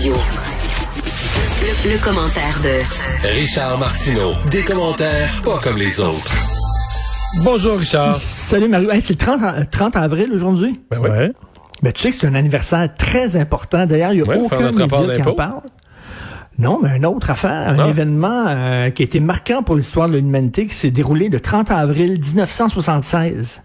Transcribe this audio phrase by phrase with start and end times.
[0.00, 4.32] Le, le commentaire de Richard Martineau.
[4.50, 6.34] Des commentaires pas comme les autres.
[7.42, 8.14] Bonjour Richard.
[8.16, 8.90] Salut Mario.
[8.92, 10.80] Hey, c'est le 30, a- 30 avril aujourd'hui.
[10.90, 11.32] Ben ouais.
[11.82, 13.86] Ben, tu sais que c'est un anniversaire très important.
[13.86, 15.62] D'ailleurs, il n'y a Ouais, aucun média qui en parle.
[16.58, 17.88] Non, mais une autre affaire, un Ah.
[17.88, 21.70] événement euh, qui a été marquant pour l'histoire de l'humanité, qui s'est déroulé le 30
[21.72, 23.62] avril 1976.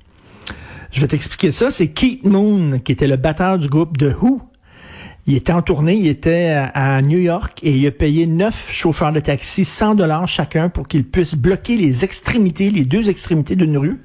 [0.92, 1.70] Je vais t'expliquer ça.
[1.70, 4.42] C'est Keith Moon, qui était le batteur du groupe The Who.
[5.26, 9.14] Il était en tournée, il était à New York et il a payé neuf chauffeurs
[9.14, 13.78] de taxi 100 dollars chacun pour qu'ils puissent bloquer les extrémités, les deux extrémités d'une
[13.78, 14.02] rue,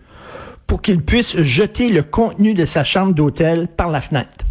[0.69, 4.48] pour qu'ils puissent jeter le contenu de sa chambre d'hôtel par la fenêtre.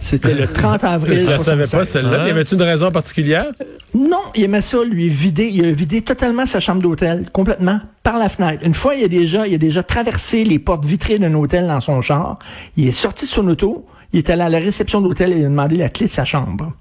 [0.00, 1.20] C'était le 30 avril.
[1.20, 1.78] Je la savais 76.
[1.78, 2.26] pas celle-là.
[2.26, 3.46] Y avait-tu une raison particulière?
[3.94, 5.50] Non, il aimait ça, lui, vider.
[5.52, 8.64] Il a vidé totalement sa chambre d'hôtel, complètement, par la fenêtre.
[8.64, 11.80] Une fois, il a déjà, il a déjà traversé les portes vitrées d'un hôtel dans
[11.80, 12.38] son char.
[12.76, 13.86] Il est sorti de son auto.
[14.12, 16.24] Il est allé à la réception d'hôtel et il a demandé la clé de sa
[16.24, 16.72] chambre.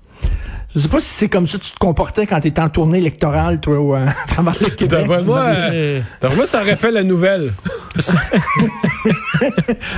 [0.76, 2.70] Je sais pas si c'est comme ça que tu te comportais quand tu étais en
[2.70, 5.00] tournée électorale, toi, ou, euh, à travers le Québec.
[5.02, 6.00] D'après moi, euh,
[6.36, 7.54] moi, ça aurait fait la nouvelle.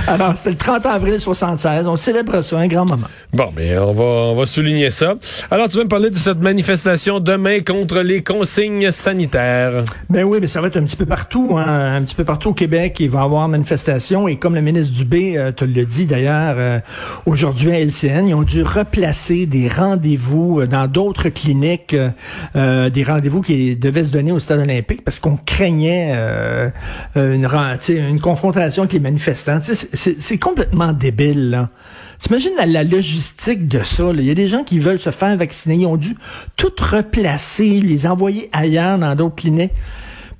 [0.06, 1.86] Alors, c'était le 30 avril 76.
[1.86, 3.08] On célèbre ça, un grand moment.
[3.34, 5.14] Bon, mais on va, on va souligner ça.
[5.50, 9.84] Alors, tu veux me parler de cette manifestation demain contre les consignes sanitaires?
[10.08, 12.50] Ben oui, mais ça va être un petit peu partout, hein, un petit peu partout
[12.50, 12.96] au Québec.
[13.00, 16.54] Il va y avoir manifestation et comme le ministre Dubé euh, te le dit d'ailleurs
[16.56, 16.80] euh,
[17.26, 22.10] aujourd'hui à LCN, ils ont dû replacer des rendez-vous dans d'autres cliniques, euh,
[22.56, 26.70] euh, des rendez-vous qui devaient se donner au stade olympique parce qu'on craignait euh,
[27.16, 27.48] euh, une,
[27.94, 29.60] une confrontation avec les manifestants.
[29.62, 31.50] C'est complètement débile.
[31.50, 31.70] Là.
[32.18, 34.10] T'imagines la, la logistique de ça?
[34.12, 35.76] Il y a des gens qui veulent se faire vacciner.
[35.76, 36.16] Ils ont dû
[36.56, 39.72] tout replacer, les envoyer ailleurs dans d'autres cliniques.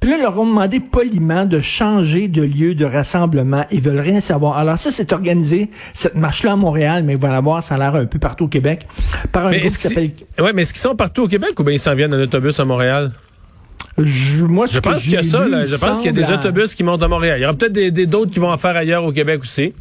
[0.03, 3.65] Puis là, ils leur ont demandé poliment de changer de lieu de rassemblement.
[3.71, 4.57] Ils veulent rien savoir.
[4.59, 7.79] Alors ça, c'est organisé, cette marche-là à Montréal, mais ils vont la voir, ça a
[7.79, 8.85] l'air un peu partout au Québec,
[9.31, 10.11] par un Mais groupe qui s'appelle...
[10.41, 12.59] ouais, mais est-ce qu'ils sont partout au Québec ou bien ils s'en viennent en autobus
[12.59, 13.13] à Montréal?
[13.97, 15.67] Je, moi, ce Je pense qu'il y a ça, là.
[15.67, 17.39] Je pense qu'il y a des à- autobus qui montent à Montréal.
[17.39, 19.73] Il y aura peut-être des, des- d'autres qui vont en faire ailleurs au Québec aussi.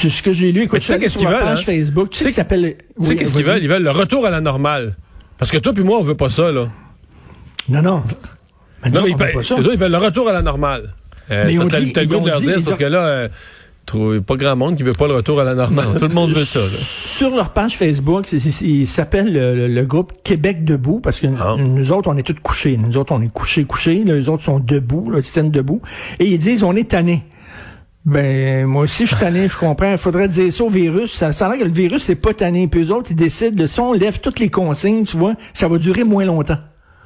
[0.00, 0.62] C'est ce que j'ai lu.
[0.62, 1.62] Écoute, Mais tu sais qu'est-ce qu'ils veulent, page hein?
[1.64, 2.10] Facebook.
[2.10, 2.76] Tu sais sais s'appelle...
[2.98, 3.62] Tu sais Oui, qu'est-ce qu'ils veulent?
[3.62, 4.96] Ils veulent le retour à la normale.
[5.38, 6.68] Parce que toi puis moi, on veut pas ça, là.
[7.68, 8.02] Non, non.
[8.84, 9.54] Mais Non, mais ils, ça.
[9.54, 10.92] eux autres, ils veulent le retour à la normale.
[11.30, 12.98] Euh, Mais ils t'as le ils goût de leur dit- dire, ils parce que là,
[13.06, 13.28] euh,
[13.86, 15.86] trouve pas grand monde qui veut pas le retour à la normale.
[15.98, 16.58] Tout le monde veut ça.
[16.58, 16.66] Là.
[16.68, 21.20] Sur leur page Facebook, c'est- c'est- il s'appelle le, le- le groupe Québec debout parce
[21.20, 21.54] que Ah.
[21.58, 22.76] nous autres, on est tous couchés.
[22.76, 24.02] Nous autres, on est couchés, couchés.
[24.04, 25.80] Les autres sont debout, là, ils tiennent debout.
[26.18, 27.22] Et ils disent, on est tannés.
[28.04, 29.92] Ben, moi aussi, je suis tanné, je comprends.
[29.92, 31.12] Il faudrait dire ça au virus.
[31.14, 32.66] Ça, ça a l'air que le virus, c'est pas tanné.
[32.66, 35.68] Puis eux autres, ils décident, de, si on lève toutes les consignes, tu vois, ça
[35.68, 36.58] va durer moins longtemps.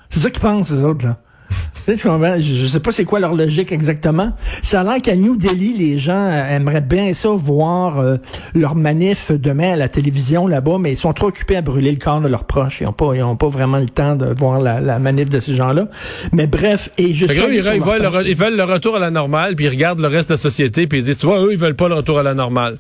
[0.09, 1.19] C'est ça qu'ils pensent, ces autres, là.
[1.51, 1.76] Tu sais, tu comprends?
[1.89, 4.33] Je, sais pas c'est quoi leur logique exactement.
[4.63, 8.17] Ça a l'air qu'à New Delhi, les gens euh, aimeraient bien ça, voir euh,
[8.55, 11.99] leur manif demain à la télévision là-bas, mais ils sont trop occupés à brûler le
[11.99, 12.81] corps de leurs proches.
[12.81, 15.41] Ils n'ont pas, ils ont pas vraiment le temps de voir la, la manif de
[15.41, 15.89] ces gens-là.
[16.33, 19.11] Mais bref, et suis là, ils, ils veulent le, ils veulent le retour à la
[19.11, 21.53] normale, puis ils regardent le reste de la société, puis ils disent, tu vois, eux,
[21.53, 22.79] ils veulent pas le retour à la normale.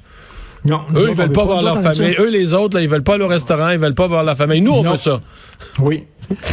[0.66, 2.15] Non, Eux, ils veulent pas voir leur famille.
[2.19, 4.37] Eux, les autres, là, ils veulent pas aller au restaurant, ils veulent pas voir leur
[4.37, 4.60] famille.
[4.60, 4.93] Nous, on Non.
[4.93, 5.21] veut ça.
[5.78, 6.04] Oui.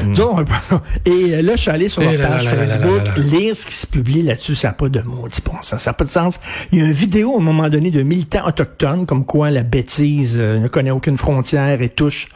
[0.06, 2.44] Nous autres, on veut pas- Et euh, là, je suis allé sur leur là page
[2.46, 3.24] là là là Facebook, là là.
[3.24, 4.54] lire ce qui se publie là-dessus.
[4.56, 5.82] Ça n'a pas de maudit bon sens.
[5.82, 6.40] Ça n'a pas de sens.
[6.72, 9.64] Il y a une vidéo, à un moment donné, de militants autochtones, comme quoi la
[9.64, 12.28] bêtise euh, ne connaît aucune frontière et touche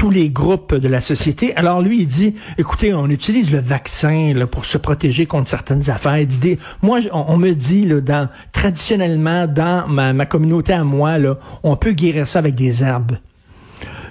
[0.00, 1.54] tous les groupes de la société.
[1.56, 5.90] Alors lui, il dit, écoutez, on utilise le vaccin là, pour se protéger contre certaines
[5.90, 6.24] affaires.
[6.40, 11.18] Des- moi, on, on me dit, là, dans, traditionnellement, dans ma, ma communauté à moi,
[11.18, 13.18] là, on peut guérir ça avec des herbes.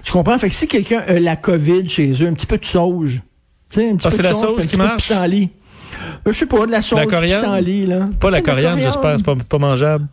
[0.03, 0.37] Tu comprends?
[0.37, 3.23] Fait que si quelqu'un a la COVID chez eux, un petit peu de sauge.
[3.71, 5.49] Tu sais, un petit Ah, peu de la sauge, puis un qui petit peu de
[6.25, 8.07] je sais pas, de la sauge, La pissenlit, là.
[8.19, 9.15] Pas la coriandre, j'espère.
[9.17, 10.05] C'est pas, pas mangeable.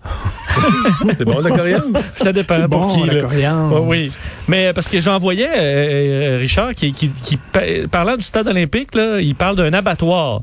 [1.19, 1.99] C'est bon, la coriandre?
[2.15, 3.07] Ça dépend C'est pour bon, qui.
[3.07, 3.21] la là.
[3.21, 3.75] coriandre.
[3.83, 4.13] Ouais, oui.
[4.49, 7.61] Mais euh, parce que j'en voyais, euh, euh, Richard, qui, qui, qui pa-
[7.91, 10.41] parlant du stade olympique, là, il parle d'un abattoir.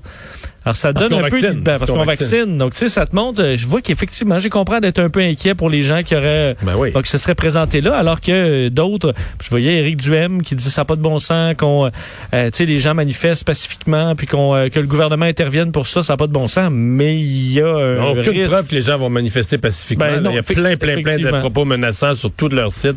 [0.66, 1.40] Alors, ça Parce donne un peu...
[1.40, 1.60] vaccine.
[1.60, 2.38] ben, parce Parce qu'on vaccine.
[2.40, 2.58] vaccine.
[2.58, 3.42] Donc, tu sais, ça te montre...
[3.44, 6.56] euh, Je vois qu'effectivement, j'ai compris d'être un peu inquiet pour les gens qui auraient...
[6.64, 6.92] Ben oui.
[6.92, 9.14] Donc, se seraient présentés là, alors que euh, d'autres...
[9.42, 11.88] Je voyais Éric Duhem qui disait ça n'a pas de bon sens, qu'on...
[12.34, 15.88] euh, tu sais, les gens manifestent pacifiquement, puis qu'on euh, que le gouvernement intervienne pour
[15.88, 16.70] ça, ça n'a pas de bon sens.
[16.72, 18.54] Mais il y a un aucune risque...
[18.54, 20.06] preuve que les gens vont manifester pacifiquement.
[20.06, 22.96] Ben non, Il y a plein, plein, plein de propos menaçants sur tout leur site.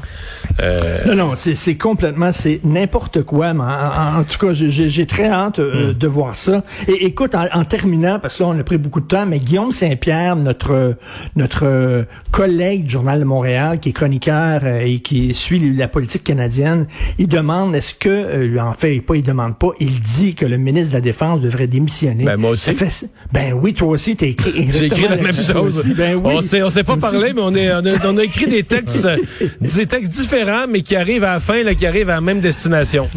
[0.61, 3.53] Euh, Non, non, c'est c'est complètement, c'est n'importe quoi.
[3.55, 6.63] Mais en, en- en tout cas, j'ai- très hâte euh, de voir ça.
[6.89, 9.39] Et écoute, en, en terminant, parce que là, on a pris beaucoup de temps, mais
[9.39, 10.97] Guillaume Saint-Pierre, notre
[11.37, 16.25] notre collègue du Journal de Montréal, qui est chroniqueur euh, et qui suit la politique
[16.25, 16.87] canadienne,
[17.19, 20.57] il demande est-ce que, euh, en fait, pas il demande pas, il dit que le
[20.57, 22.25] ministre de la Défense devrait démissionner.
[22.25, 22.71] Ben moi aussi.
[23.33, 25.87] ben oui, toi aussi, t'as écrit J'ai écrit la même chose.
[25.97, 26.35] Ben oui.
[26.37, 28.63] On s'est, on s'est pas parlé, mais on, est, on, a, on a écrit des
[28.65, 29.09] textes,
[29.61, 32.41] des textes différents, mais qui arrivent à la fin, là, qui arrivent à la même
[32.41, 33.09] destination.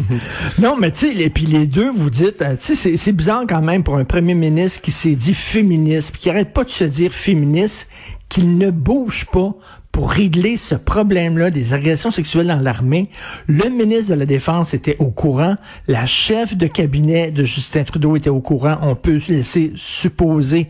[0.58, 3.44] non, mais tu sais, et puis les deux, vous dites, euh, tu sais, c'est bizarre
[3.48, 6.70] quand même pour un premier ministre qui s'est dit féministe, puis qui arrête pas de
[6.70, 7.88] se dire féministe,
[8.28, 9.54] qu'il ne bouge pas
[9.92, 13.10] pour régler ce problème-là des agressions sexuelles dans l'armée.
[13.46, 15.56] Le ministre de la Défense était au courant,
[15.88, 18.78] la chef de cabinet de Justin Trudeau était au courant.
[18.82, 20.68] On peut se laisser supposer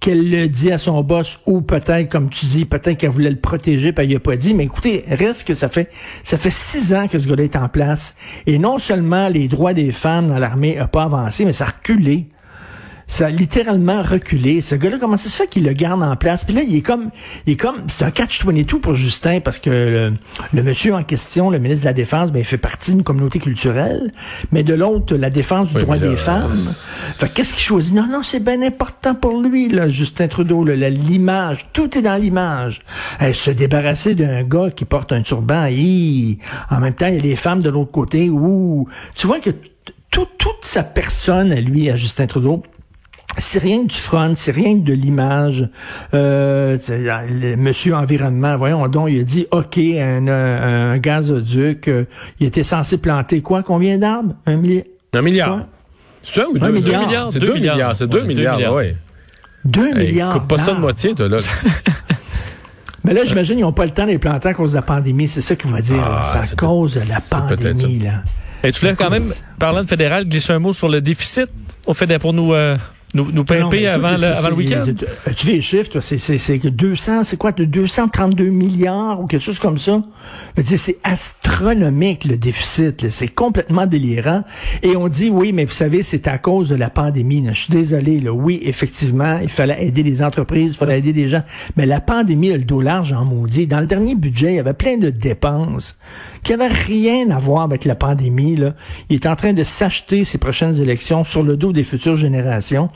[0.00, 3.40] qu'elle le dit à son boss ou peut-être, comme tu dis, peut-être qu'elle voulait le
[3.40, 4.54] protéger, puis elle a pas dit.
[4.54, 5.90] Mais écoutez, reste que ça fait
[6.22, 8.14] ça fait six ans que ce gars-là est en place.
[8.46, 11.68] Et non seulement les droits des femmes dans l'armée n'ont pas avancé, mais ça a
[11.68, 12.28] reculé
[13.08, 14.60] ça a littéralement reculé.
[14.60, 16.44] Ce gars-là, comment ça se fait qu'il le garde en place?
[16.44, 17.10] Puis là, il est comme,
[17.46, 20.12] il est comme, c'est un catch-22 pour Justin parce que
[20.52, 23.38] le, monsieur en question, le ministre de la Défense, ben, il fait partie d'une communauté
[23.38, 24.12] culturelle,
[24.52, 26.56] mais de l'autre, la défense du droit des femmes.
[27.16, 27.94] Fait qu'est-ce qu'il choisit?
[27.94, 31.66] Non, non, c'est bien important pour lui, là, Justin Trudeau, l'image.
[31.72, 32.82] Tout est dans l'image.
[33.32, 35.66] se débarrasser d'un gars qui porte un turban,
[36.70, 38.86] en même temps, il y a les femmes de l'autre côté, ouh.
[39.14, 39.50] Tu vois que
[40.10, 40.28] toute
[40.62, 42.62] sa personne à lui, à Justin Trudeau,
[43.38, 45.68] c'est rien que du front, c'est rien que de l'image.
[46.14, 46.78] Euh,
[47.56, 52.04] monsieur environnement, voyons donc, il a dit, OK, un, un, gazoduc, euh,
[52.40, 53.62] il était censé planter quoi?
[53.62, 54.34] Combien d'arbres?
[54.46, 54.84] Un milliard?
[55.14, 55.60] Un milliard.
[56.22, 57.32] C'est ça ou deux, milliards?
[57.32, 57.96] C'est deux milliards.
[57.96, 58.92] C'est deux milliards, oui.
[59.64, 60.32] Deux milliards.
[60.32, 61.38] Coupe pas ça de moitié, toi, là.
[63.04, 64.82] Mais là, j'imagine qu'ils n'ont pas le temps de les planter à cause de la
[64.82, 65.28] pandémie.
[65.28, 66.02] C'est ça qu'il va dire.
[66.04, 68.22] Ah, c'est à cause de la pandémie, là.
[68.62, 71.48] Et tu voulais quand même, parlant de fédéral, glisser un mot sur le déficit
[71.86, 72.52] au fédéral pour nous...
[72.52, 72.76] Euh,
[73.14, 74.84] nous, nous pimper avant, le, avant le week-end?
[75.36, 79.78] Tu fais les chiffres, c'est 200, c'est quoi, de 232 milliards ou quelque chose comme
[79.78, 80.02] ça?
[80.62, 83.08] C'est astronomique, le déficit.
[83.08, 84.44] C'est complètement délirant.
[84.82, 87.44] Et on dit, oui, mais vous savez, c'est à cause de la pandémie.
[87.48, 88.20] Je suis désolé.
[88.20, 88.32] Là.
[88.32, 91.42] Oui, effectivement, il fallait aider les entreprises, il fallait aider des gens.
[91.76, 93.66] Mais la pandémie a le dos large en maudit.
[93.66, 95.96] Dans le dernier budget, il y avait plein de dépenses
[96.42, 98.56] qui n'avaient rien à voir avec la pandémie.
[98.56, 98.74] Là.
[99.08, 102.90] Il est en train de s'acheter ses prochaines élections sur le dos des futures générations.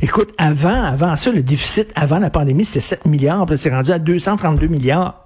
[0.00, 3.92] Écoute, avant, avant ça, le déficit, avant la pandémie, c'était 7 milliards, puis c'est rendu
[3.92, 5.22] à 232 milliards.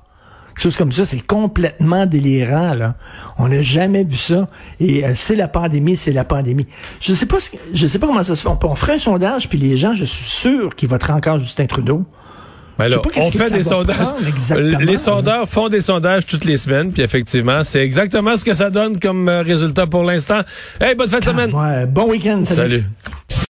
[0.55, 2.95] Quelque chose comme ça, c'est complètement délirant, là.
[3.37, 4.49] On n'a jamais vu ça.
[4.81, 6.67] Et euh, c'est la pandémie, c'est la pandémie.
[7.01, 7.37] Je sais pas
[7.75, 8.49] je sais pas comment ça se fait.
[8.49, 11.67] On, on ferait un sondage, puis les gens, je suis sûr qu'ils voteraient encore Justin
[11.67, 12.05] Trudeau.
[12.79, 13.97] Ben là, on fait des sondages.
[14.81, 18.69] Les sondeurs font des sondages toutes les semaines, puis effectivement, c'est exactement ce que ça
[18.71, 20.41] donne comme euh, résultat pour l'instant.
[20.81, 21.87] Hey, bonne fin de ah, semaine.
[21.91, 22.43] bon week-end.
[22.45, 22.85] salut.